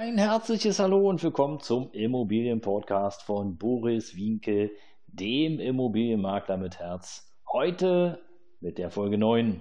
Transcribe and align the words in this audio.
Ein 0.00 0.16
herzliches 0.16 0.78
Hallo 0.78 1.08
und 1.08 1.24
willkommen 1.24 1.58
zum 1.58 1.90
Immobilienpodcast 1.90 3.24
von 3.24 3.58
Boris 3.58 4.14
Wienke, 4.14 4.70
dem 5.08 5.58
Immobilienmakler 5.58 6.56
mit 6.56 6.78
Herz. 6.78 7.36
Heute 7.52 8.22
mit 8.60 8.78
der 8.78 8.92
Folge 8.92 9.18
9. 9.18 9.60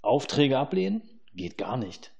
Aufträge 0.00 0.58
ablehnen? 0.58 1.02
Geht 1.34 1.58
gar 1.58 1.76
nicht. 1.76 2.12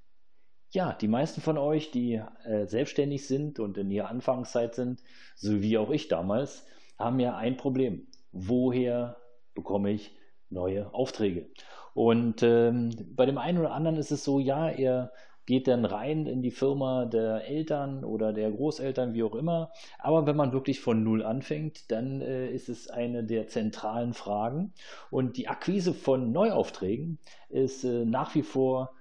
Ja, 0.70 0.95
die 0.95 1.06
meisten 1.06 1.42
von 1.42 1.56
euch, 1.56 1.92
die 1.92 2.20
äh, 2.42 2.66
selbstständig 2.66 3.28
sind 3.28 3.61
und 3.61 3.78
in 3.78 3.89
ihrer 3.89 4.09
Anfangszeit 4.09 4.75
sind, 4.75 5.00
so 5.36 5.62
wie 5.62 5.78
auch 5.78 5.91
ich 5.91 6.09
damals, 6.09 6.66
haben 6.98 7.20
ja 7.20 7.36
ein 7.36 7.56
Problem. 7.56 8.09
Woher 8.33 9.16
bekomme 9.55 9.92
ich 9.92 10.11
neue 10.50 10.92
Aufträge? 10.92 11.48
Und 11.95 12.42
ähm, 12.42 12.91
bei 13.14 13.27
dem 13.27 13.39
einen 13.39 13.59
oder 13.59 13.70
anderen 13.70 13.97
ist 13.97 14.11
es 14.11 14.25
so, 14.25 14.41
ja, 14.41 14.69
er 14.69 15.12
geht 15.47 15.69
dann 15.69 15.84
rein 15.84 16.27
in 16.27 16.43
die 16.43 16.51
Firma 16.51 17.05
der 17.05 17.47
Eltern 17.47 18.05
oder 18.05 18.33
der 18.33 18.51
Großeltern, 18.51 19.15
wie 19.15 19.23
auch 19.23 19.34
immer. 19.34 19.70
Aber 19.98 20.27
wenn 20.27 20.37
man 20.37 20.53
wirklich 20.53 20.80
von 20.80 21.03
Null 21.03 21.23
anfängt, 21.23 21.91
dann 21.91 22.20
äh, 22.20 22.51
ist 22.51 22.69
es 22.69 22.89
eine 22.89 23.25
der 23.25 23.48
zentralen 23.48 24.14
Fragen. 24.14 24.73
Und 25.11 25.36
die 25.36 25.48
Akquise 25.48 25.92
von 25.92 26.33
Neuaufträgen 26.33 27.19
ist 27.48 27.84
äh, 27.84 28.05
nach 28.05 28.34
wie 28.34 28.42
vor 28.42 28.92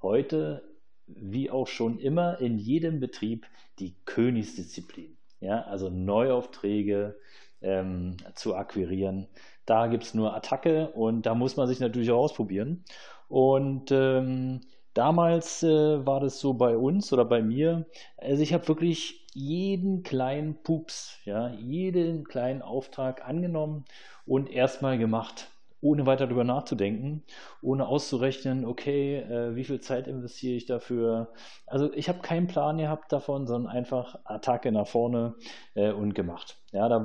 heute, 0.00 0.62
wie 1.06 1.50
auch 1.50 1.68
schon 1.68 1.98
immer, 1.98 2.40
in 2.40 2.58
jedem 2.58 3.00
Betrieb 3.00 3.46
die 3.78 3.94
Königsdisziplin. 4.04 5.16
Ja, 5.40 5.62
also 5.62 5.88
Neuaufträge 5.90 7.16
ähm, 7.60 8.16
zu 8.34 8.54
akquirieren. 8.54 9.28
Da 9.66 9.86
gibt 9.86 10.04
es 10.04 10.14
nur 10.14 10.34
Attacke 10.34 10.88
und 10.90 11.26
da 11.26 11.34
muss 11.34 11.56
man 11.56 11.68
sich 11.68 11.80
natürlich 11.80 12.10
auch 12.10 12.24
ausprobieren. 12.24 12.84
Und 13.28 13.90
ähm, 13.92 14.60
Damals 14.94 15.62
äh, 15.62 16.06
war 16.06 16.20
das 16.20 16.38
so 16.40 16.54
bei 16.54 16.76
uns 16.76 17.12
oder 17.12 17.24
bei 17.24 17.42
mir. 17.42 17.86
Also 18.16 18.42
ich 18.42 18.52
habe 18.52 18.68
wirklich 18.68 19.26
jeden 19.34 20.02
kleinen 20.02 20.62
Pups, 20.62 21.18
ja, 21.24 21.48
jeden 21.48 22.24
kleinen 22.24 22.62
Auftrag 22.62 23.26
angenommen 23.26 23.84
und 24.26 24.50
erstmal 24.50 24.98
gemacht 24.98 25.48
ohne 25.82 26.06
weiter 26.06 26.26
darüber 26.26 26.44
nachzudenken, 26.44 27.24
ohne 27.60 27.86
auszurechnen, 27.88 28.64
okay, 28.64 29.18
äh, 29.18 29.56
wie 29.56 29.64
viel 29.64 29.80
Zeit 29.80 30.06
investiere 30.06 30.54
ich 30.54 30.64
dafür. 30.66 31.32
Also 31.66 31.92
ich 31.92 32.08
habe 32.08 32.20
keinen 32.20 32.46
Plan 32.46 32.78
gehabt 32.78 33.12
davon, 33.12 33.46
sondern 33.46 33.70
einfach 33.72 34.16
Attacke 34.24 34.70
nach 34.70 34.86
vorne 34.86 35.34
äh, 35.74 35.90
und 35.90 36.14
gemacht. 36.14 36.61
Ja, 36.72 36.88
da 36.88 37.04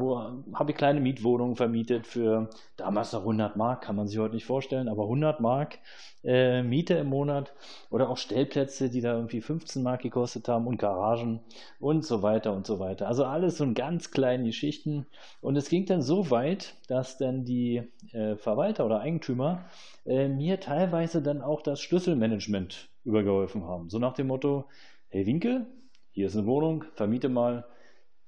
habe 0.54 0.72
ich 0.72 0.78
kleine 0.78 1.02
Mietwohnungen 1.02 1.58
vermietet 1.58 2.08
für 2.08 2.50
damals 2.78 3.12
noch 3.12 3.20
100 3.20 3.58
Mark, 3.58 3.82
kann 3.82 3.98
man 3.98 4.08
sich 4.08 4.18
heute 4.18 4.36
nicht 4.36 4.46
vorstellen, 4.46 4.88
aber 4.88 5.04
100 5.04 5.42
Mark 5.42 5.80
äh, 6.24 6.64
Miete 6.64 6.94
im 6.94 7.08
Monat 7.08 7.54
oder 7.90 8.10
auch 8.10 8.16
Stellplätze, 8.16 8.90
die 8.90 9.02
da 9.02 9.18
irgendwie 9.18 9.42
15 9.42 9.84
Mark 9.84 10.04
gekostet 10.04 10.48
haben 10.48 10.68
und 10.68 10.78
Garagen 10.78 11.42
und 11.82 12.06
so 12.06 12.22
weiter 12.22 12.54
und 12.54 12.66
so 12.66 12.80
weiter. 12.80 13.10
Also 13.10 13.26
alles 13.26 13.58
so 13.58 13.66
in 13.66 13.74
ganz 13.74 14.12
kleinen 14.12 14.46
Geschichten. 14.46 15.06
Und 15.42 15.58
es 15.58 15.68
ging 15.68 15.86
dann 15.86 16.02
so 16.02 16.32
weit, 16.32 16.76
dass 16.88 17.18
dann 17.18 17.44
die 17.44 17.92
äh, 18.14 18.38
Verwalter 18.38 18.86
oder 18.86 19.02
Eigentümer 19.02 19.66
äh, 20.06 20.30
mir 20.30 20.62
teilweise 20.62 21.22
dann 21.22 21.42
auch 21.42 21.62
das 21.62 21.82
Schlüsselmanagement 21.82 22.88
übergeholfen 23.04 23.66
haben. 23.66 23.90
So 23.90 24.00
nach 24.00 24.14
dem 24.14 24.28
Motto, 24.28 24.70
hey 25.10 25.26
Winkel, 25.26 25.68
hier 26.12 26.28
ist 26.28 26.38
eine 26.38 26.46
Wohnung, 26.48 26.86
vermiete 26.94 27.28
mal, 27.28 27.66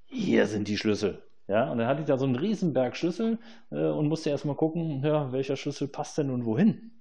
hier 0.06 0.46
sind 0.46 0.68
die 0.68 0.78
Schlüssel. 0.78 1.24
Ja, 1.50 1.72
und 1.72 1.80
dann 1.80 1.88
hatte 1.88 2.02
ich 2.02 2.06
da 2.06 2.16
so 2.16 2.26
einen 2.26 2.36
Riesenberg 2.36 2.96
Schlüssel 2.96 3.40
äh, 3.72 3.84
und 3.88 4.08
musste 4.08 4.30
erstmal 4.30 4.56
gucken, 4.56 5.04
ja, 5.04 5.32
welcher 5.32 5.56
Schlüssel 5.56 5.88
passt 5.88 6.16
denn 6.20 6.28
nun 6.28 6.46
wohin. 6.46 6.92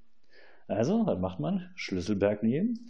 Also, 0.68 1.04
was 1.04 1.18
macht 1.18 1.38
man? 1.38 1.70
Schlüsselberg 1.74 2.42
nehmen, 2.42 2.88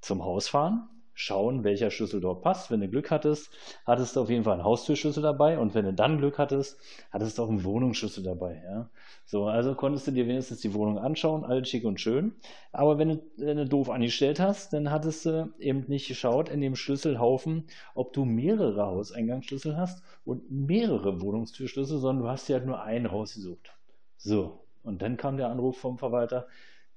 zum 0.00 0.24
Haus 0.24 0.48
fahren, 0.48 0.88
schauen, 1.14 1.64
welcher 1.64 1.90
Schlüssel 1.90 2.20
dort 2.20 2.42
passt. 2.42 2.70
Wenn 2.70 2.80
du 2.80 2.88
Glück 2.88 3.10
hattest, 3.10 3.50
hattest 3.86 4.16
du 4.16 4.20
auf 4.20 4.30
jeden 4.30 4.44
Fall 4.44 4.54
einen 4.54 4.64
Haustürschlüssel 4.64 5.22
dabei 5.22 5.58
und 5.58 5.74
wenn 5.74 5.84
du 5.84 5.92
dann 5.92 6.18
Glück 6.18 6.38
hattest, 6.38 6.78
hattest 7.10 7.38
du 7.38 7.42
auch 7.42 7.48
einen 7.48 7.64
Wohnungsschlüssel 7.64 8.24
dabei. 8.24 8.62
Ja? 8.64 8.90
So, 9.24 9.46
also 9.46 9.74
konntest 9.74 10.06
du 10.06 10.10
dir 10.10 10.26
wenigstens 10.26 10.60
die 10.60 10.74
Wohnung 10.74 10.98
anschauen, 10.98 11.44
alles 11.44 11.68
schick 11.68 11.84
und 11.84 12.00
schön. 12.00 12.32
Aber 12.72 12.98
wenn 12.98 13.08
du, 13.08 13.22
wenn 13.36 13.56
du 13.56 13.66
doof 13.66 13.90
angestellt 13.90 14.40
hast, 14.40 14.72
dann 14.72 14.90
hattest 14.90 15.26
du 15.26 15.52
eben 15.58 15.84
nicht 15.88 16.08
geschaut 16.08 16.48
in 16.48 16.60
dem 16.60 16.76
Schlüsselhaufen, 16.76 17.64
ob 17.94 18.12
du 18.12 18.24
mehrere 18.24 18.86
Hauseingangsschlüssel 18.86 19.76
hast 19.76 20.02
und 20.24 20.50
mehrere 20.50 21.20
Wohnungstürschlüssel, 21.20 21.98
sondern 21.98 22.24
du 22.24 22.30
hast 22.30 22.48
dir 22.48 22.56
halt 22.56 22.66
nur 22.66 22.82
einen 22.82 23.06
rausgesucht. 23.06 23.74
So, 24.16 24.60
und 24.82 25.02
dann 25.02 25.16
kam 25.16 25.36
der 25.36 25.48
Anruf 25.48 25.78
vom 25.78 25.98
Verwalter, 25.98 26.46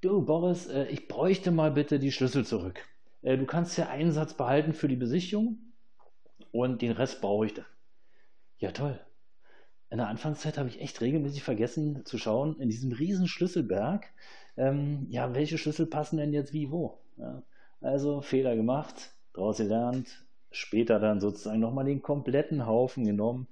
du 0.02 0.24
Boris, 0.24 0.68
äh, 0.68 0.86
ich 0.86 1.08
bräuchte 1.08 1.52
mal 1.52 1.72
bitte 1.72 2.00
die 2.00 2.12
Schlüssel 2.12 2.46
zurück. 2.46 2.82
Äh, 3.25 3.38
du 3.38 3.46
kannst 3.46 3.78
ja 3.78 3.90
einen 3.90 4.12
Satz 4.12 4.36
behalten 4.36 4.74
für 4.74 4.88
die 4.88 4.96
Besichtigung 4.96 5.58
und 6.52 6.81
den 6.81 6.91
Rest 6.91 7.22
brauche 7.22 7.47
ich 7.47 7.53
dann. 7.53 7.66
Ja, 8.59 8.72
toll. 8.72 9.00
In 9.90 9.97
der 9.97 10.08
Anfangszeit 10.08 10.58
habe 10.58 10.69
ich 10.69 10.80
echt 10.80 11.02
regelmäßig 11.02 11.44
vergessen 11.44 12.06
zu 12.06 12.18
schauen, 12.18 12.59
in 12.59 12.69
diesem 12.69 12.91
riesen 12.91 13.28
Schlüsselberg, 13.28 14.08
ähm, 14.58 15.08
ja, 15.09 15.34
welche 15.34 15.58
Schlüssel 15.58 15.88
passen 15.88 16.18
denn 16.18 16.34
jetzt 16.34 16.53
wie 16.53 16.72
wo. 16.72 17.00
Ja, 17.18 17.44
also 17.81 18.22
Fehler 18.22 18.56
gemacht, 18.56 19.16
daraus 19.34 19.58
gelernt, 19.58 20.25
später 20.52 21.00
dann 21.00 21.19
sozusagen 21.19 21.59
nochmal 21.59 21.85
den 21.85 22.02
kompletten 22.02 22.66
Haufen 22.66 23.06
genommen, 23.06 23.47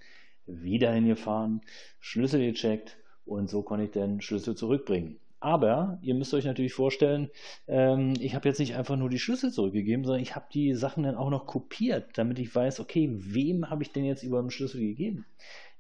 wieder 0.46 0.92
hingefahren, 0.92 1.62
Schlüssel 2.00 2.40
gecheckt 2.52 2.98
und 3.26 3.50
so 3.50 3.64
konnte 3.64 3.86
ich 3.86 3.92
den 3.92 4.22
Schlüssel 4.22 4.56
zurückbringen. 4.56 5.20
Aber 5.44 6.00
ihr 6.02 6.16
müsst 6.16 6.34
euch 6.34 6.46
natürlich 6.46 6.74
vorstellen, 6.74 7.30
ähm, 7.68 8.14
ich 8.22 8.34
habe 8.34 8.48
jetzt 8.48 8.60
nicht 8.60 8.76
einfach 8.76 8.96
nur 8.96 9.10
die 9.10 9.20
Schlüssel 9.20 9.52
zurückgegeben, 9.52 10.06
sondern 10.06 10.22
ich 10.22 10.38
habe 10.38 10.46
die 10.54 10.74
Sachen 10.74 11.04
dann 11.04 11.18
auch 11.18 11.30
noch 11.30 11.48
kopiert, 11.48 12.18
damit 12.18 12.40
ich 12.40 12.56
weiß, 12.56 12.80
okay, 12.80 13.10
wem 13.12 13.70
habe 13.70 13.84
ich 13.84 13.92
denn 13.92 14.06
jetzt 14.06 14.24
über 14.24 14.42
den 14.42 14.52
Schlüssel 14.52 14.80
gegeben? 14.80 15.26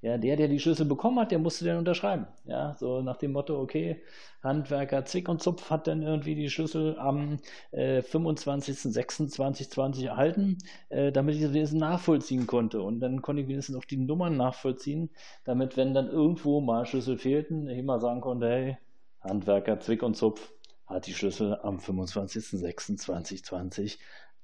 Ja, 0.01 0.17
der, 0.17 0.35
der 0.35 0.49
die 0.49 0.59
Schlüssel 0.59 0.85
bekommen 0.85 1.17
hat, 1.17 1.31
der 1.31 1.39
musste 1.39 1.63
dann 1.63 1.77
unterschreiben. 1.77 2.27
Ja, 2.43 2.75
so 2.77 3.01
nach 3.01 3.15
dem 3.15 3.31
Motto, 3.31 3.57
okay, 3.57 4.01
Handwerker 4.43 5.05
Zick 5.05 5.29
und 5.29 5.41
Zupf 5.41 5.69
hat 5.69 5.87
dann 5.87 6.01
irgendwie 6.01 6.35
die 6.35 6.49
Schlüssel 6.49 6.99
am 6.99 7.39
äh, 7.71 8.01
25.06.2020 8.01 10.07
erhalten, 10.07 10.57
äh, 10.89 11.13
damit 11.13 11.35
ich 11.35 11.53
das 11.53 11.71
nachvollziehen 11.71 12.47
konnte. 12.47 12.81
Und 12.81 12.99
dann 12.99 13.21
konnte 13.21 13.43
ich 13.43 13.47
wenigstens 13.47 13.77
auch 13.77 13.85
die 13.85 13.95
Nummern 13.95 14.35
nachvollziehen, 14.35 15.09
damit, 15.45 15.77
wenn 15.77 15.93
dann 15.93 16.09
irgendwo 16.09 16.59
mal 16.59 16.85
Schlüssel 16.85 17.17
fehlten, 17.17 17.69
ich 17.69 17.77
immer 17.77 18.01
sagen 18.01 18.19
konnte, 18.19 18.49
hey, 18.49 18.77
Handwerker 19.23 19.79
Zwick 19.79 20.03
und 20.03 20.15
Zupf 20.15 20.53
hat 20.85 21.07
die 21.07 21.13
Schlüssel 21.13 21.57
am 21.61 21.77
25.06.2020 21.77 23.97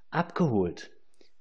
abgeholt. 0.10 0.92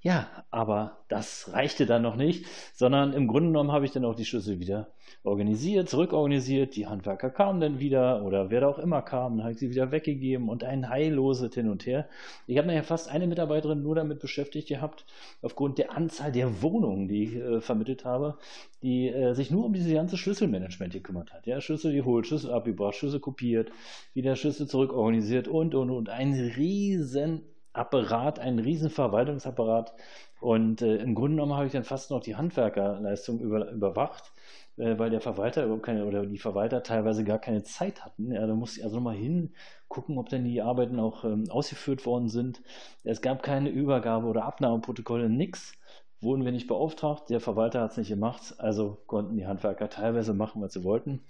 Ja, 0.01 0.29
aber 0.51 1.05
das 1.09 1.53
reichte 1.53 1.85
dann 1.85 2.03
noch 2.03 2.15
nicht, 2.15 2.47
sondern 2.73 3.13
im 3.13 3.27
Grunde 3.27 3.49
genommen 3.49 3.73
habe 3.73 3.85
ich 3.85 3.91
dann 3.91 4.05
auch 4.05 4.15
die 4.15 4.25
Schlüssel 4.25 4.61
wieder 4.61 4.93
organisiert, 5.25 5.89
zurückorganisiert. 5.89 6.77
Die 6.77 6.87
Handwerker 6.87 7.31
kamen 7.31 7.61
dann 7.61 7.81
wieder 7.81 8.23
oder 8.23 8.49
wer 8.49 8.61
da 8.61 8.69
auch 8.69 8.79
immer 8.79 9.03
kam, 9.03 9.37
dann 9.37 9.45
habe 9.45 9.55
ich 9.55 9.59
sie 9.59 9.71
wieder 9.71 9.91
weggegeben 9.91 10.49
und 10.49 10.63
ein 10.63 10.89
heilloses 10.89 11.53
Hin 11.53 11.69
und 11.69 11.85
Her. 11.85 12.09
Ich 12.47 12.59
habe 12.59 12.69
nachher 12.69 12.85
fast 12.85 13.11
eine 13.11 13.27
Mitarbeiterin 13.27 13.83
nur 13.83 13.97
damit 13.97 14.21
beschäftigt 14.21 14.69
gehabt, 14.69 15.05
aufgrund 15.43 15.79
der 15.79 15.91
Anzahl 15.91 16.31
der 16.31 16.63
Wohnungen, 16.63 17.09
die 17.09 17.25
ich 17.25 17.35
äh, 17.35 17.61
vermittelt 17.61 18.05
habe, 18.05 18.39
die 18.85 19.09
äh, 19.09 19.35
sich 19.35 19.51
nur 19.51 19.65
um 19.65 19.73
dieses 19.73 19.93
ganze 19.93 20.17
Schlüsselmanagement 20.17 20.93
gekümmert 20.93 21.33
hat. 21.33 21.44
Ja, 21.49 21.61
Schlüssel 21.61 21.93
geholt, 21.93 22.29
Schlüssel 22.29 22.53
abgebracht, 22.53 22.94
Schlüssel 22.94 23.19
kopiert, 23.19 23.73
wieder 24.15 24.37
Schlüssel 24.37 24.69
zurückorganisiert 24.69 25.49
und, 25.49 25.75
und, 25.75 25.91
und. 25.91 26.09
Ein 26.09 26.35
riesen 26.35 27.43
Apparat, 27.79 28.39
einen 28.39 28.59
riesen 28.59 28.91
Verwaltungsapparat. 28.91 29.95
Und 30.41 30.83
äh, 30.83 30.97
im 30.97 31.15
Grunde 31.15 31.37
genommen 31.37 31.55
habe 31.55 31.67
ich 31.67 31.73
dann 31.73 31.85
fast 31.85 32.11
noch 32.11 32.21
die 32.21 32.37
Handwerkerleistung 32.37 33.41
über, 33.41 33.71
überwacht, 33.71 34.33
äh, 34.77 34.99
weil 34.99 35.11
der 35.11 35.21
Verwalter 35.21 35.77
keine, 35.79 36.05
oder 36.07 36.27
die 36.27 36.39
Verwalter 36.39 36.83
teilweise 36.83 37.25
gar 37.25 37.39
keine 37.39 37.63
Zeit 37.65 38.05
hatten. 38.05 38.33
Ja, 38.33 38.47
da 38.47 38.55
musste 38.55 38.81
ich 38.81 38.85
also 38.85 38.97
nochmal 38.97 39.17
hingucken, 39.17 40.19
ob 40.19 40.29
denn 40.29 40.45
die 40.45 40.63
Arbeiten 40.63 41.01
auch 41.01 41.25
ähm, 41.25 41.45
ausgeführt 41.51 42.07
worden 42.07 42.29
sind. 42.29 42.63
Es 43.05 43.21
gab 43.23 43.43
keine 43.43 43.71
Übergabe 43.71 44.27
oder 44.27 44.45
Abnahmeprotokolle, 44.45 45.29
nichts. 45.29 45.73
Wurden 46.21 46.45
wir 46.45 46.51
nicht 46.53 46.67
beauftragt, 46.67 47.31
der 47.31 47.41
Verwalter 47.41 47.81
hat 47.81 47.93
es 47.93 47.97
nicht 47.97 48.09
gemacht, 48.09 48.55
also 48.59 48.99
konnten 49.07 49.37
die 49.37 49.47
Handwerker 49.47 49.89
teilweise 49.89 50.35
machen, 50.35 50.61
was 50.61 50.73
sie 50.73 50.83
wollten. 50.83 51.23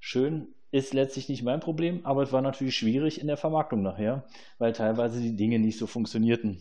Schön, 0.00 0.54
ist 0.74 0.92
letztlich 0.92 1.28
nicht 1.28 1.44
mein 1.44 1.60
Problem, 1.60 2.04
aber 2.04 2.22
es 2.22 2.32
war 2.32 2.42
natürlich 2.42 2.76
schwierig 2.76 3.20
in 3.20 3.28
der 3.28 3.36
Vermarktung 3.36 3.82
nachher, 3.82 4.24
weil 4.58 4.72
teilweise 4.72 5.20
die 5.20 5.36
Dinge 5.36 5.60
nicht 5.60 5.78
so 5.78 5.86
funktionierten. 5.86 6.58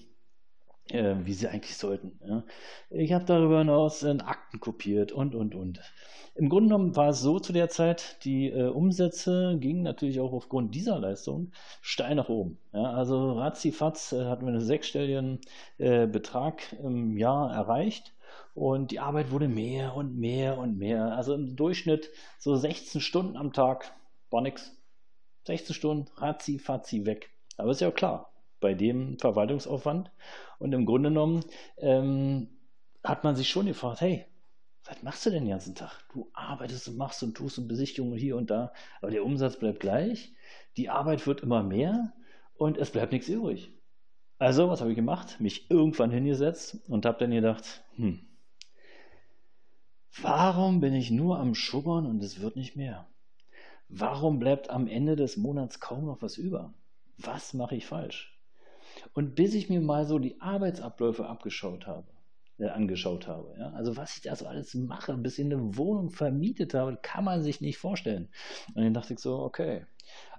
äh, 0.90 1.16
wie 1.24 1.34
sie 1.34 1.48
eigentlich 1.48 1.78
sollten. 1.78 2.20
Ja. 2.28 2.44
Ich 2.90 3.14
habe 3.14 3.26
darüber 3.26 3.60
hinaus 3.60 4.04
äh, 4.04 4.18
Akten 4.26 4.60
kopiert 4.60 5.12
und, 5.12 5.36
und, 5.36 5.56
und. 5.56 5.80
Im 6.36 6.50
Grunde 6.50 6.70
genommen 6.70 6.96
war 6.96 7.10
es 7.10 7.22
so 7.22 7.40
zu 7.40 7.54
der 7.54 7.70
Zeit, 7.70 8.18
die 8.26 8.50
äh, 8.50 8.68
Umsätze 8.68 9.58
gingen 9.60 9.84
natürlich 9.84 10.20
auch 10.20 10.34
aufgrund 10.34 10.76
dieser 10.76 11.00
Leistung 11.00 11.52
steil 11.82 12.16
nach 12.16 12.30
oben. 12.30 12.58
Ja, 12.74 12.92
also 12.92 13.34
ratzifatz 13.34 14.14
äh, 14.14 14.26
hatten 14.26 14.46
wir 14.46 14.54
einen 14.54 14.62
sechsstelligen 14.62 15.40
äh, 15.78 16.08
Betrag 16.08 16.62
im 16.84 17.18
Jahr 17.18 17.54
erreicht 17.54 18.14
und 18.56 18.92
die 18.92 19.00
Arbeit 19.00 19.32
wurde 19.32 19.48
mehr 19.48 19.96
und 19.96 20.18
mehr 20.18 20.58
und 20.58 20.78
mehr. 20.78 21.16
Also 21.16 21.34
im 21.34 21.56
Durchschnitt 21.56 22.10
so 22.40 22.56
16 22.56 23.02
Stunden 23.02 23.38
am 23.38 23.54
Tag 23.54 23.94
war 24.34 24.42
nichts. 24.42 24.76
16 25.46 25.76
Stunden, 25.76 26.10
ratzi, 26.18 26.60
weg. 27.06 27.30
Aber 27.58 27.72
ist 27.72 27.82
ja 27.82 27.92
klar, 27.92 28.34
bei 28.60 28.74
dem 28.74 29.20
Verwaltungsaufwand. 29.20 30.12
Und 30.60 30.74
im 30.74 30.86
Grunde 30.86 31.10
genommen 31.10 31.46
ähm, 31.78 32.50
hat 33.04 33.24
man 33.24 33.36
sich 33.36 33.50
schon 33.50 33.68
gefragt, 33.68 34.02
hey, 34.02 34.26
was 34.86 35.02
machst 35.04 35.26
du 35.26 35.30
denn 35.30 35.44
den 35.44 35.52
ganzen 35.52 35.76
Tag? 35.76 35.92
Du 36.14 36.30
arbeitest 36.34 36.88
und 36.90 36.98
machst 36.98 37.24
und 37.24 37.36
tust 37.36 37.58
und 37.58 37.68
Besichtigungen 37.68 38.18
hier 38.18 38.36
und 38.36 38.50
da, 38.50 38.74
aber 39.02 39.12
der 39.12 39.24
Umsatz 39.24 39.58
bleibt 39.58 39.80
gleich, 39.80 40.34
die 40.76 40.90
Arbeit 40.90 41.26
wird 41.26 41.42
immer 41.42 41.64
mehr 41.64 42.14
und 42.56 42.78
es 42.78 42.92
bleibt 42.92 43.14
nichts 43.14 43.30
übrig. 43.30 43.72
Also, 44.40 44.70
was 44.70 44.82
habe 44.82 44.92
ich 44.92 44.96
gemacht? 44.96 45.40
Mich 45.40 45.70
irgendwann 45.70 46.12
hingesetzt 46.12 46.80
und 46.90 47.06
habe 47.06 47.20
dann 47.20 47.32
gedacht, 47.32 47.84
hm, 47.96 48.28
warum 50.22 50.82
bin 50.82 50.94
ich 50.94 51.12
nur 51.12 51.40
am 51.40 51.56
Schubbern 51.56 52.06
und 52.06 52.22
es 52.22 52.42
wird 52.42 52.56
nicht 52.56 52.76
mehr? 52.76 53.08
Warum 53.90 54.40
bleibt 54.40 54.70
am 54.70 54.88
Ende 54.88 55.16
des 55.16 55.38
Monats 55.38 55.80
kaum 55.80 56.06
noch 56.06 56.22
was 56.22 56.38
über? 56.38 56.74
Was 57.18 57.54
mache 57.54 57.76
ich 57.76 57.86
falsch? 57.86 58.40
Und 59.14 59.36
bis 59.36 59.54
ich 59.54 59.70
mir 59.70 59.82
mal 59.82 60.06
so 60.06 60.20
die 60.20 60.40
Arbeitsabläufe 60.42 61.26
abgeschaut 61.28 61.88
habe, 61.88 62.08
äh, 62.58 62.68
angeschaut 62.68 63.28
habe. 63.28 63.56
Ja? 63.58 63.72
Also 63.72 63.98
was 63.98 64.16
ich 64.18 64.24
da 64.24 64.36
so 64.36 64.46
alles 64.46 64.74
mache, 64.74 65.16
bis 65.18 65.38
ich 65.38 65.46
eine 65.46 65.78
Wohnung 65.78 66.10
vermietet 66.10 66.74
habe, 66.74 66.98
kann 67.02 67.24
man 67.24 67.42
sich 67.42 67.62
nicht 67.62 67.78
vorstellen. 67.78 68.30
Und 68.74 68.84
dann 68.84 68.94
dachte 68.94 69.14
ich 69.14 69.20
so, 69.20 69.40
okay, 69.40 69.86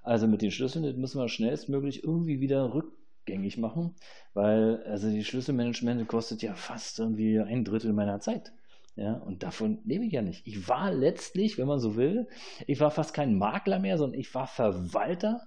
also 0.03 0.27
mit 0.27 0.43
den 0.43 0.51
Schlüsseln 0.51 0.85
das 0.85 0.97
müssen 0.97 1.21
wir 1.21 1.29
schnellstmöglich 1.29 2.05
irgendwie 2.05 2.41
wieder 2.41 2.75
rückgängig 2.75 3.57
machen, 3.57 3.95
weil 4.35 4.83
also 4.85 5.09
die 5.11 5.25
Schlüsselmanagement 5.25 6.07
kostet 6.09 6.43
ja 6.43 6.55
fast 6.55 6.99
irgendwie 6.99 7.41
ein 7.41 7.65
Drittel 7.65 7.93
meiner 7.93 8.21
Zeit. 8.21 8.53
Ja, 8.97 9.15
und 9.15 9.43
davon 9.43 9.81
lebe 9.85 10.05
ich 10.05 10.13
ja 10.13 10.23
nicht. 10.23 10.47
Ich 10.47 10.69
war 10.69 10.93
letztlich, 10.93 11.59
wenn 11.59 11.67
man 11.67 11.81
so 11.81 11.97
will, 11.97 12.29
ich 12.67 12.79
war 12.81 12.91
fast 12.91 13.13
kein 13.13 13.37
Makler 13.37 13.81
mehr, 13.81 13.99
sondern 13.99 14.21
ich 14.21 14.33
war 14.35 14.47
Verwalter, 14.47 15.47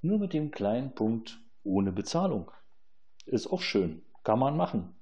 nur 0.00 0.18
mit 0.18 0.32
dem 0.32 0.50
kleinen 0.50 0.94
Punkt 0.94 1.40
ohne 1.62 1.92
Bezahlung. 1.92 2.50
Ist 3.26 3.48
auch 3.48 3.60
schön, 3.60 4.02
kann 4.24 4.38
man 4.38 4.56
machen 4.56 4.94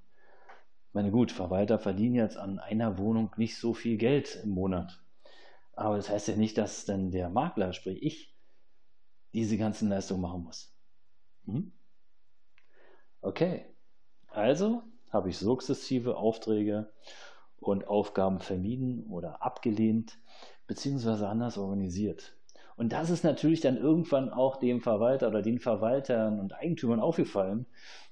meine, 0.99 1.13
gut, 1.13 1.31
Verwalter 1.31 1.79
verdienen 1.79 2.17
jetzt 2.17 2.37
an 2.37 2.59
einer 2.59 2.99
Wohnung 2.99 3.31
nicht 3.37 3.57
so 3.57 3.73
viel 3.73 3.97
Geld 3.97 4.41
im 4.43 4.51
Monat. 4.51 5.01
Aber 5.75 5.97
das 5.97 6.09
heißt 6.09 6.27
ja 6.27 6.35
nicht, 6.35 6.59
dass 6.59 6.87
dann 6.87 7.13
der 7.13 7.31
Makler, 7.31 7.73
sprich 7.73 8.03
ich, 8.03 8.35
diese 9.33 9.57
ganzen 9.57 9.89
Leistungen 9.89 10.23
machen 10.23 10.43
muss. 10.43 10.75
Hm? 11.45 11.73
Okay, 13.21 13.65
also 14.27 14.83
habe 15.11 15.29
ich 15.29 15.39
sukzessive 15.39 16.17
Aufträge 16.17 16.93
und 17.61 17.89
Aufgaben 17.89 18.41
vermieden 18.41 19.07
oder 19.09 19.43
abgelehnt, 19.43 20.19
beziehungsweise 20.67 21.29
anders 21.29 21.59
organisiert. 21.59 22.35
Und 22.77 22.93
das 22.93 23.11
ist 23.11 23.25
natürlich 23.25 23.61
dann 23.61 23.77
irgendwann 23.77 24.31
auch 24.31 24.57
dem 24.57 24.81
Verwalter 24.81 25.29
oder 25.29 25.43
den 25.43 25.59
Verwaltern 25.59 26.39
und 26.39 26.55
Eigentümern 26.55 27.01
aufgefallen, 27.01 27.67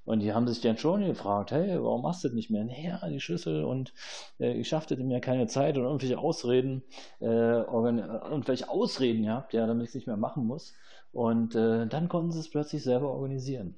und 0.06 0.20
die 0.20 0.32
haben 0.32 0.46
sich 0.46 0.60
dann 0.60 0.78
schon 0.78 1.04
gefragt, 1.04 1.50
hey, 1.50 1.82
warum 1.82 2.02
machst 2.02 2.22
du 2.22 2.28
das 2.28 2.34
nicht 2.36 2.48
mehr? 2.48 2.64
Naja, 2.64 3.00
die 3.08 3.18
Schlüssel 3.18 3.64
und 3.64 3.92
äh, 4.38 4.52
ich 4.52 4.68
schaffte 4.68 4.96
mir 4.96 5.20
keine 5.20 5.48
Zeit 5.48 5.76
und 5.76 5.82
irgendwelche 5.82 6.16
Ausreden, 6.16 6.84
äh, 7.20 7.26
irgendwelche 7.26 8.70
Ausreden 8.70 9.24
gehabt, 9.24 9.52
ja, 9.52 9.66
damit 9.66 9.82
ich 9.82 9.88
es 9.88 9.94
nicht 9.96 10.06
mehr 10.06 10.16
machen 10.16 10.46
muss. 10.46 10.74
Und 11.10 11.56
äh, 11.56 11.88
dann 11.88 12.08
konnten 12.08 12.30
sie 12.30 12.38
es 12.38 12.48
plötzlich 12.48 12.84
selber 12.84 13.10
organisieren. 13.10 13.74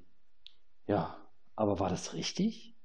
Ja, 0.87 1.17
aber 1.56 1.81
war 1.81 1.88
das 1.88 2.12
richtig? 2.12 2.76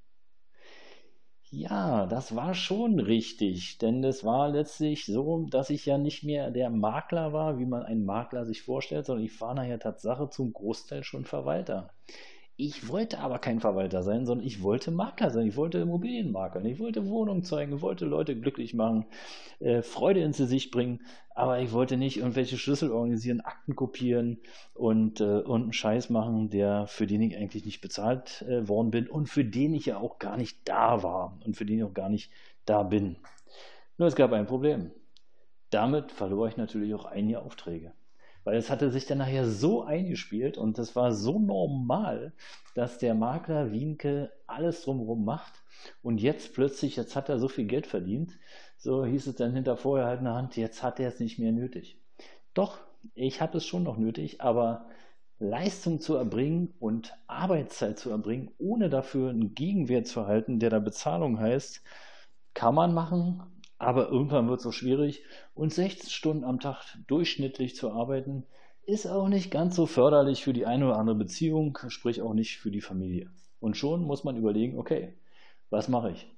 Ja, 1.56 2.06
das 2.08 2.36
war 2.36 2.54
schon 2.56 3.00
richtig, 3.00 3.78
denn 3.78 4.04
es 4.04 4.24
war 4.26 4.50
letztlich 4.50 5.06
so, 5.06 5.46
dass 5.50 5.70
ich 5.70 5.86
ja 5.86 5.98
nicht 6.00 6.24
mehr 6.24 6.50
der 6.52 6.70
Makler 6.72 7.32
war, 7.32 7.60
wie 7.60 7.66
man 7.66 7.84
einen 7.84 8.04
Makler 8.06 8.46
sich 8.46 8.64
vorstellt, 8.64 9.06
sondern 9.06 9.24
ich 9.26 9.40
war 9.40 9.54
nachher 9.54 9.80
Tatsache 9.80 10.30
zum 10.30 10.52
Großteil 10.52 11.04
schon 11.04 11.26
Verwalter. 11.26 11.94
Ich 12.66 12.88
wollte 12.88 13.20
aber 13.20 13.40
kein 13.40 13.60
Verwalter 13.60 14.04
sein, 14.04 14.26
sondern 14.26 14.48
ich 14.48 14.64
wollte 14.64 14.90
Makler 14.90 15.32
sein. 15.32 15.46
Ich 15.48 15.58
wollte 15.58 15.80
Immobilienmakler. 15.80 16.64
Ich 16.64 16.80
wollte 16.80 17.10
Wohnungen 17.10 17.44
zeigen, 17.44 17.76
ich 17.76 17.82
wollte 17.82 18.06
Leute 18.06 18.40
glücklich 18.40 18.74
machen, 18.74 19.06
äh, 19.60 19.82
Freude 19.82 20.22
ins 20.22 20.38
Gesicht 20.38 20.72
bringen. 20.72 21.02
Aber 21.36 21.60
ich 21.60 21.74
wollte 21.74 21.98
nicht 21.98 22.16
irgendwelche 22.16 22.58
Schlüssel 22.58 22.90
organisieren, 22.94 23.42
Akten 23.42 23.76
kopieren 23.76 24.40
und, 24.74 25.20
äh, 25.20 25.42
und 25.42 25.64
einen 25.64 25.74
Scheiß 25.74 26.10
machen, 26.10 26.52
der, 26.52 26.88
für 26.88 27.06
den 27.06 27.22
ich 27.22 27.36
eigentlich 27.36 27.66
nicht 27.66 27.82
bezahlt 27.82 28.44
äh, 28.44 28.66
worden 28.66 28.92
bin 28.92 29.10
und 29.10 29.28
für 29.28 29.44
den 29.44 29.74
ich 29.74 29.88
ja 29.88 29.98
auch 29.98 30.18
gar 30.18 30.38
nicht 30.38 30.60
da 30.64 31.04
war 31.04 31.38
und 31.46 31.58
für 31.58 31.66
den 31.66 31.80
ich 31.80 31.84
auch 31.84 31.94
gar 31.94 32.08
nicht 32.08 32.32
da 32.64 32.84
bin. 32.84 33.18
Nur 33.98 34.08
es 34.08 34.16
gab 34.16 34.32
ein 34.32 34.48
Problem. 34.48 34.92
Damit 35.70 36.14
verlor 36.14 36.48
ich 36.48 36.56
natürlich 36.56 36.94
auch 36.96 37.04
einige 37.04 37.42
Aufträge. 37.42 37.92
Weil 38.44 38.58
es 38.58 38.70
hatte 38.70 38.92
sich 38.92 39.06
dann 39.06 39.20
nachher 39.20 39.46
so 39.46 39.84
eingespielt 39.84 40.58
und 40.58 40.78
es 40.80 40.96
war 40.96 41.14
so 41.14 41.40
normal, 41.40 42.34
dass 42.76 42.98
der 42.98 43.16
Makler 43.16 43.72
Wienke 43.72 44.32
alles 44.48 44.84
drumherum 44.84 45.24
macht. 45.24 45.54
Und 46.02 46.22
jetzt 46.22 46.54
plötzlich, 46.54 46.96
jetzt 46.96 47.16
hat 47.16 47.30
er 47.30 47.40
so 47.40 47.48
viel 47.48 47.66
Geld 47.66 47.88
verdient, 47.88 48.38
so 48.78 49.06
hieß 49.06 49.28
es 49.28 49.36
dann 49.36 49.54
hinter 49.54 49.78
vorgehaltener 49.78 50.36
Hand, 50.36 50.58
jetzt 50.58 50.84
hat 50.84 51.00
er 51.00 51.08
es 51.08 51.20
nicht 51.20 51.40
mehr 51.40 51.52
nötig. 51.52 52.00
Doch, 52.54 52.80
ich 53.16 53.42
habe 53.42 53.58
es 53.58 53.66
schon 53.66 53.84
noch 53.84 53.98
nötig, 53.98 54.42
aber 54.42 54.88
Leistung 55.40 56.00
zu 56.00 56.16
erbringen 56.16 56.74
und 56.80 57.14
Arbeitszeit 57.28 58.00
zu 58.00 58.10
erbringen, 58.10 58.52
ohne 58.60 58.90
dafür 58.90 59.30
einen 59.30 59.56
Gegenwert 59.56 60.08
zu 60.08 60.22
erhalten, 60.22 60.60
der 60.60 60.70
da 60.70 60.80
Bezahlung 60.80 61.40
heißt, 61.40 61.82
kann 62.54 62.76
man 62.76 62.94
machen, 62.94 63.44
aber 63.78 64.10
irgendwann 64.10 64.48
wird 64.50 64.60
es 64.60 64.66
auch 64.66 64.74
schwierig 64.74 65.24
und 65.54 65.74
16 65.74 66.10
Stunden 66.10 66.44
am 66.44 66.60
Tag 66.60 66.98
durchschnittlich 67.08 67.76
zu 67.76 67.92
arbeiten, 67.92 68.46
ist 68.86 69.08
auch 69.08 69.30
nicht 69.30 69.52
ganz 69.52 69.76
so 69.76 69.86
förderlich 69.86 70.44
für 70.44 70.54
die 70.54 70.66
eine 70.66 70.88
oder 70.88 70.98
andere 70.98 71.16
Beziehung, 71.16 71.78
sprich 71.88 72.22
auch 72.22 72.34
nicht 72.34 72.58
für 72.58 72.72
die 72.72 72.82
Familie. 72.82 73.32
Und 73.60 73.78
schon 73.78 74.04
muss 74.04 74.24
man 74.24 74.36
überlegen, 74.36 74.78
okay, 74.78 75.14
was 75.70 75.88
mache 75.88 76.12
ich? 76.12 76.30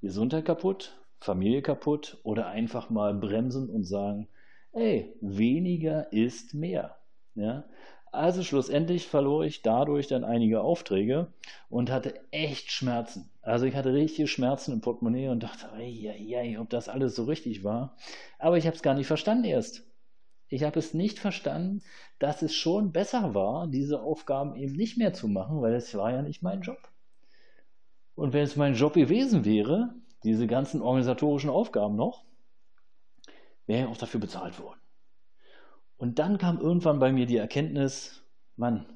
Gesundheit 0.00 0.44
kaputt, 0.44 0.96
Familie 1.20 1.62
kaputt 1.62 2.18
oder 2.22 2.46
einfach 2.46 2.90
mal 2.90 3.12
bremsen 3.14 3.68
und 3.68 3.84
sagen, 3.84 4.28
ey, 4.72 5.16
weniger 5.20 6.12
ist 6.12 6.54
mehr. 6.54 6.96
Ja? 7.34 7.64
Also 8.12 8.42
schlussendlich 8.42 9.06
verlor 9.06 9.44
ich 9.44 9.62
dadurch 9.62 10.06
dann 10.06 10.24
einige 10.24 10.62
Aufträge 10.62 11.32
und 11.68 11.90
hatte 11.90 12.14
echt 12.30 12.70
Schmerzen. 12.70 13.30
Also 13.42 13.66
ich 13.66 13.76
hatte 13.76 13.92
richtige 13.92 14.28
Schmerzen 14.28 14.72
im 14.72 14.80
Portemonnaie 14.80 15.28
und 15.28 15.42
dachte, 15.42 15.72
ei, 15.72 16.56
ob 16.58 16.70
das 16.70 16.88
alles 16.88 17.14
so 17.14 17.24
richtig 17.24 17.64
war. 17.64 17.96
Aber 18.38 18.56
ich 18.56 18.66
habe 18.66 18.76
es 18.76 18.82
gar 18.82 18.94
nicht 18.94 19.06
verstanden 19.06 19.44
erst. 19.44 19.84
Ich 20.48 20.62
habe 20.62 20.78
es 20.78 20.94
nicht 20.94 21.18
verstanden, 21.18 21.82
dass 22.18 22.40
es 22.40 22.54
schon 22.54 22.92
besser 22.92 23.34
war, 23.34 23.66
diese 23.66 24.00
Aufgaben 24.00 24.56
eben 24.56 24.74
nicht 24.74 24.96
mehr 24.96 25.12
zu 25.12 25.28
machen, 25.28 25.60
weil 25.60 25.74
es 25.74 25.94
war 25.94 26.10
ja 26.10 26.22
nicht 26.22 26.42
mein 26.42 26.62
Job. 26.62 26.78
Und 28.14 28.32
wenn 28.32 28.44
es 28.44 28.56
mein 28.56 28.74
Job 28.74 28.94
gewesen 28.94 29.44
wäre, 29.44 29.94
diese 30.24 30.46
ganzen 30.46 30.80
organisatorischen 30.80 31.50
Aufgaben 31.50 31.96
noch, 31.96 32.24
wäre 33.66 33.84
ich 33.84 33.88
auch 33.88 33.98
dafür 33.98 34.20
bezahlt 34.20 34.58
worden. 34.58 34.80
Und 35.98 36.20
dann 36.20 36.38
kam 36.38 36.60
irgendwann 36.60 37.00
bei 37.00 37.12
mir 37.12 37.26
die 37.26 37.36
Erkenntnis, 37.36 38.22
Mann, 38.56 38.86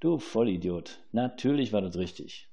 du 0.00 0.18
Vollidiot, 0.18 1.00
natürlich 1.12 1.72
war 1.72 1.80
das 1.80 1.96
richtig. 1.96 2.48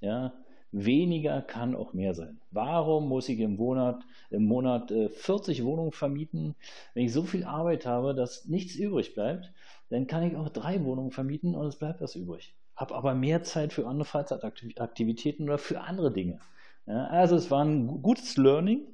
Ja, 0.00 0.34
weniger 0.72 1.42
kann 1.42 1.74
auch 1.74 1.92
mehr 1.92 2.12
sein. 2.14 2.40
Warum 2.50 3.08
muss 3.08 3.28
ich 3.28 3.38
im 3.38 3.56
Monat, 3.56 4.04
im 4.30 4.44
Monat 4.44 4.90
40 4.90 5.60
äh, 5.60 5.64
Wohnungen 5.64 5.92
vermieten? 5.92 6.54
Wenn 6.92 7.04
ich 7.04 7.12
so 7.12 7.22
viel 7.22 7.44
Arbeit 7.44 7.86
habe, 7.86 8.14
dass 8.14 8.46
nichts 8.46 8.74
übrig 8.74 9.14
bleibt, 9.14 9.52
dann 9.88 10.06
kann 10.06 10.24
ich 10.24 10.36
auch 10.36 10.48
drei 10.48 10.84
Wohnungen 10.84 11.12
vermieten 11.12 11.54
und 11.54 11.66
es 11.66 11.76
bleibt 11.76 12.00
was 12.00 12.16
übrig. 12.16 12.56
Habe 12.74 12.94
aber 12.94 13.14
mehr 13.14 13.42
Zeit 13.42 13.72
für 13.72 13.86
andere 13.86 14.04
Freizeitaktivitäten 14.04 15.44
oder 15.44 15.58
für 15.58 15.80
andere 15.80 16.12
Dinge. 16.12 16.40
Ja, 16.86 17.06
also 17.08 17.34
es 17.34 17.50
war 17.50 17.64
ein 17.64 18.00
gutes 18.02 18.36
Learning. 18.36 18.86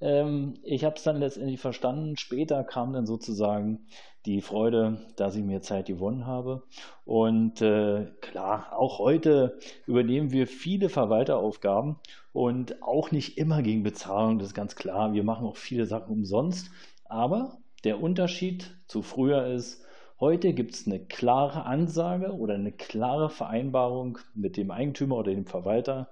Ähm, 0.00 0.54
ich 0.64 0.84
habe 0.84 0.96
es 0.96 1.04
dann 1.04 1.18
letztendlich 1.18 1.60
verstanden. 1.60 2.16
Später 2.16 2.64
kam 2.64 2.92
dann 2.92 3.06
sozusagen 3.06 3.86
die 4.26 4.40
Freude, 4.40 4.98
dass 5.14 5.36
ich 5.36 5.44
mir 5.44 5.62
Zeit 5.62 5.86
gewonnen 5.86 6.26
habe. 6.26 6.64
Und 7.04 7.62
äh, 7.62 8.06
klar, 8.20 8.72
auch 8.76 8.98
heute 8.98 9.58
übernehmen 9.86 10.32
wir 10.32 10.48
viele 10.48 10.88
Verwalteraufgaben 10.88 11.96
und 12.32 12.82
auch 12.82 13.12
nicht 13.12 13.38
immer 13.38 13.62
gegen 13.62 13.84
Bezahlung, 13.84 14.38
das 14.38 14.48
ist 14.48 14.54
ganz 14.54 14.74
klar. 14.74 15.12
Wir 15.12 15.22
machen 15.22 15.46
auch 15.46 15.56
viele 15.56 15.86
Sachen 15.86 16.12
umsonst. 16.12 16.70
Aber 17.04 17.58
der 17.84 18.02
Unterschied 18.02 18.76
zu 18.88 19.02
früher 19.02 19.46
ist, 19.46 19.84
Heute 20.18 20.54
gibt 20.54 20.74
es 20.74 20.86
eine 20.86 20.98
klare 20.98 21.66
Ansage 21.66 22.32
oder 22.32 22.54
eine 22.54 22.72
klare 22.72 23.28
Vereinbarung 23.28 24.18
mit 24.34 24.56
dem 24.56 24.70
Eigentümer 24.70 25.16
oder 25.16 25.34
dem 25.34 25.44
Verwalter, 25.44 26.08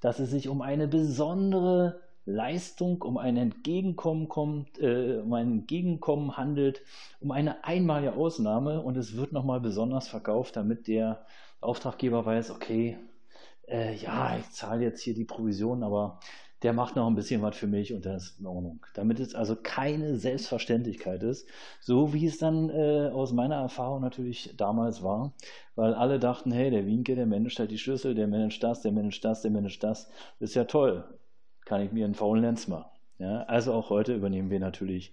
dass 0.00 0.20
es 0.20 0.30
sich 0.30 0.48
um 0.48 0.62
eine 0.62 0.86
besondere 0.86 2.00
Leistung, 2.24 3.02
um 3.02 3.18
ein 3.18 3.36
Entgegenkommen 3.36 4.28
kommt, 4.28 4.78
äh, 4.78 5.18
um 5.24 5.32
ein 5.32 5.50
Entgegenkommen 5.50 6.36
handelt, 6.36 6.82
um 7.20 7.32
eine 7.32 7.64
einmalige 7.64 8.14
Ausnahme. 8.14 8.80
Und 8.80 8.96
es 8.96 9.16
wird 9.16 9.32
nochmal 9.32 9.60
besonders 9.60 10.06
verkauft, 10.06 10.54
damit 10.54 10.86
der 10.86 11.26
Auftraggeber 11.60 12.24
weiß, 12.24 12.52
okay, 12.52 12.96
äh, 13.66 13.96
ja, 13.96 14.36
ich 14.38 14.50
zahle 14.50 14.84
jetzt 14.84 15.02
hier 15.02 15.14
die 15.14 15.24
Provision, 15.24 15.82
aber 15.82 16.20
der 16.62 16.72
macht 16.72 16.96
noch 16.96 17.06
ein 17.06 17.14
bisschen 17.14 17.42
was 17.42 17.56
für 17.56 17.66
mich 17.66 17.94
und 17.94 18.04
das 18.04 18.24
ist 18.24 18.40
in 18.40 18.46
Ordnung. 18.46 18.84
Damit 18.94 19.20
es 19.20 19.34
also 19.34 19.56
keine 19.56 20.16
Selbstverständlichkeit 20.16 21.22
ist, 21.22 21.48
so 21.80 22.12
wie 22.12 22.26
es 22.26 22.38
dann 22.38 22.70
äh, 22.70 23.10
aus 23.12 23.32
meiner 23.32 23.56
Erfahrung 23.56 24.00
natürlich 24.00 24.54
damals 24.56 25.02
war, 25.02 25.32
weil 25.76 25.94
alle 25.94 26.18
dachten, 26.18 26.50
hey, 26.50 26.70
der 26.70 26.86
Wienke, 26.86 27.14
der 27.14 27.26
managt 27.26 27.58
halt 27.58 27.70
die 27.70 27.78
Schlüssel, 27.78 28.14
der 28.14 28.26
managt 28.26 28.62
das, 28.62 28.82
der 28.82 28.92
managt 28.92 29.24
das, 29.24 29.42
der 29.42 29.50
managt 29.50 29.82
das, 29.84 30.08
das 30.40 30.50
ist 30.50 30.54
ja 30.54 30.64
toll, 30.64 31.04
kann 31.64 31.80
ich 31.80 31.92
mir 31.92 32.04
einen 32.04 32.14
faulen 32.14 32.42
Lenz 32.42 32.66
machen. 32.66 32.90
Ja, 33.18 33.42
also 33.44 33.72
auch 33.72 33.90
heute 33.90 34.14
übernehmen 34.14 34.50
wir 34.50 34.60
natürlich 34.60 35.12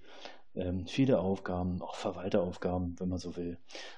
ähm, 0.56 0.86
viele 0.88 1.20
Aufgaben, 1.20 1.82
auch 1.82 1.96
Verwalteraufgaben, 1.96 2.96
wenn 3.00 3.10
man 3.10 3.18
so 3.18 3.36
will, 3.36 3.58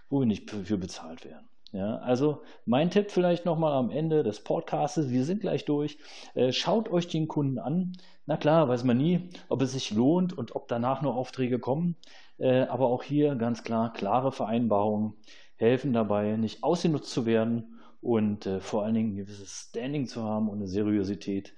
wo 0.10 0.20
wir 0.20 0.26
nicht 0.26 0.50
für 0.50 0.78
bezahlt 0.78 1.26
werden. 1.26 1.48
Ja, 1.74 1.98
also 1.98 2.44
mein 2.66 2.90
Tipp 2.92 3.12
vielleicht 3.12 3.46
nochmal 3.46 3.74
am 3.74 3.90
Ende 3.90 4.24
des 4.24 4.42
Podcasts, 4.42 5.10
wir 5.10 5.26
sind 5.26 5.42
gleich 5.42 5.66
durch. 5.66 5.98
Äh, 6.34 6.54
schaut 6.54 6.90
euch 6.90 7.08
den 7.10 7.28
Kunden 7.28 7.60
an. 7.60 7.94
Na 8.26 8.38
klar, 8.38 8.70
weiß 8.70 8.86
man 8.86 8.98
nie, 8.98 9.30
ob 9.50 9.62
es 9.62 9.74
sich 9.74 9.92
lohnt 9.92 10.32
und 10.38 10.56
ob 10.56 10.70
danach 10.70 11.02
noch 11.02 11.16
Aufträge 11.16 11.60
kommen. 11.60 11.98
Äh, 12.38 12.62
aber 12.64 12.88
auch 12.88 13.04
hier 13.04 13.36
ganz 13.36 13.64
klar, 13.64 13.92
klare 13.92 14.32
Vereinbarungen 14.32 15.16
helfen 15.58 15.92
dabei, 15.92 16.38
nicht 16.38 16.64
ausgenutzt 16.64 17.12
zu 17.12 17.26
werden 17.26 17.78
und 18.00 18.46
äh, 18.46 18.62
vor 18.62 18.84
allen 18.86 18.94
Dingen 18.94 19.14
ein 19.14 19.18
gewisses 19.18 19.68
Standing 19.70 20.08
zu 20.08 20.24
haben 20.24 20.48
und 20.50 20.58
eine 20.58 20.68
Seriosität, 20.68 21.54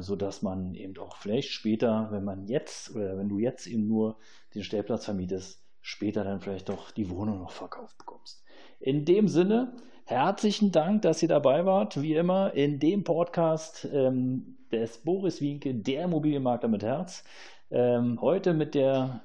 sodass 0.00 0.40
man 0.40 0.74
eben 0.74 0.96
auch 0.96 1.16
vielleicht 1.18 1.50
später, 1.50 2.08
wenn 2.10 2.24
man 2.24 2.46
jetzt 2.46 2.96
oder 2.96 3.18
wenn 3.18 3.28
du 3.28 3.38
jetzt 3.38 3.66
eben 3.66 3.86
nur 3.86 4.16
den 4.54 4.64
Stellplatz 4.64 5.04
vermietest, 5.04 5.62
später 5.82 6.24
dann 6.24 6.40
vielleicht 6.40 6.70
doch 6.70 6.90
die 6.90 7.10
Wohnung 7.10 7.38
noch 7.40 7.50
verkauft 7.50 7.98
bekommst. 7.98 8.42
In 8.80 9.04
dem 9.04 9.28
Sinne, 9.28 9.72
herzlichen 10.04 10.70
Dank, 10.70 11.02
dass 11.02 11.22
ihr 11.22 11.28
dabei 11.28 11.66
wart. 11.66 12.00
Wie 12.00 12.14
immer 12.14 12.54
in 12.54 12.78
dem 12.78 13.02
Podcast 13.02 13.88
ähm, 13.92 14.58
des 14.70 14.98
Boris 14.98 15.40
Wienke, 15.40 15.74
der 15.74 16.04
Immobilienmakler 16.04 16.68
mit 16.68 16.82
Herz. 16.82 17.24
Ähm, 17.70 18.20
heute 18.20 18.54
mit 18.54 18.74
der 18.74 19.22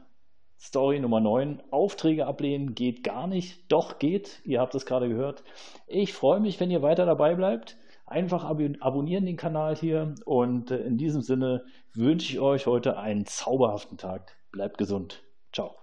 Story 0.60 1.00
Nummer 1.00 1.20
9. 1.20 1.62
Aufträge 1.72 2.26
ablehnen 2.26 2.74
geht 2.74 3.04
gar 3.04 3.28
nicht. 3.28 3.72
Doch 3.72 4.00
geht. 4.00 4.42
Ihr 4.44 4.60
habt 4.60 4.74
es 4.76 4.86
gerade 4.86 5.08
gehört. 5.08 5.44
Ich 5.88 6.14
freue 6.14 6.40
mich, 6.40 6.60
wenn 6.60 6.72
ihr 6.72 6.82
weiter 6.82 7.06
dabei 7.06 7.36
bleibt. 7.36 7.78
Einfach 8.06 8.44
ab 8.44 8.60
abonnieren 8.80 9.26
den 9.26 9.38
Kanal 9.38 9.76
hier. 9.76 10.16
Und 10.26 10.72
äh, 10.72 10.78
in 10.78 10.98
diesem 10.98 11.22
Sinne 11.22 11.64
wünsche 11.94 12.34
ich 12.34 12.40
euch 12.40 12.66
heute 12.66 12.98
einen 12.98 13.26
zauberhaften 13.26 13.98
Tag. 13.98 14.36
Bleibt 14.52 14.78
gesund. 14.78 15.24
Ciao. 15.52 15.83